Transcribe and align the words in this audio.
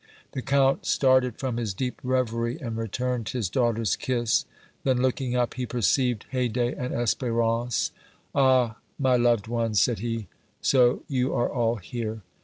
The 0.31 0.41
Count 0.41 0.87
started 0.87 1.37
from 1.37 1.57
his 1.57 1.75
deep 1.75 2.01
reverie 2.01 2.57
and 2.59 2.75
returned 2.75 3.29
his 3.29 3.49
daughter's 3.51 3.95
kiss; 3.95 4.45
then, 4.83 4.99
looking 4.99 5.35
up, 5.35 5.53
he 5.53 5.67
perceived 5.67 6.25
Haydée 6.33 6.73
and 6.75 6.91
Espérance. 6.91 7.91
"Ah! 8.33 8.77
my 8.97 9.15
loved 9.15 9.45
ones," 9.47 9.79
said 9.79 9.99
he, 9.99 10.27
"so 10.59 11.03
you 11.07 11.35
are 11.35 11.51
all 11.53 11.75
here!" 11.75 12.23